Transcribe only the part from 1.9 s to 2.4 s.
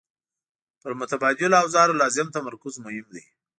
لازم